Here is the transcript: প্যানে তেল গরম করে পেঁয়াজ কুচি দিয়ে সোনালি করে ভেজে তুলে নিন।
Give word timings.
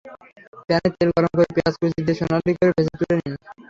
প্যানে 0.67 0.89
তেল 0.95 1.09
গরম 1.15 1.31
করে 1.37 1.51
পেঁয়াজ 1.55 1.75
কুচি 1.79 1.99
দিয়ে 2.05 2.17
সোনালি 2.19 2.51
করে 2.59 2.71
ভেজে 2.75 2.93
তুলে 2.99 3.15
নিন। 3.19 3.33